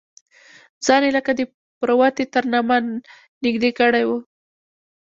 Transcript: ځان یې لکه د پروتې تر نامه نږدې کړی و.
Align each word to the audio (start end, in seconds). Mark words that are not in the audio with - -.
ځان 0.85 1.01
یې 1.05 1.11
لکه 1.17 1.31
د 1.35 1.41
پروتې 1.79 2.25
تر 2.33 2.43
نامه 2.53 2.77
نږدې 3.43 3.71
کړی 3.79 4.03
و. 4.07 4.11